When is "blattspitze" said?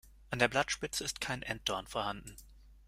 0.47-1.03